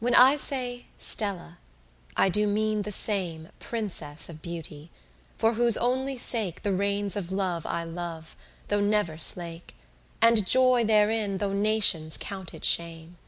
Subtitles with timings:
[0.00, 1.58] When I say "Stella,"
[2.16, 4.90] I do mean the same Princess of Beauty,
[5.36, 8.34] for whose only sake The reins of Love I love,
[8.68, 9.74] though never slake,
[10.22, 13.18] And joy therein, though nations count it shame.